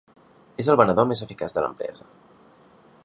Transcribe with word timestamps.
És 0.63 0.69
el 0.73 0.79
venedor 0.81 1.07
més 1.11 1.21
eficaç 1.27 1.55
de 1.59 1.65
l'empresa. 1.67 2.11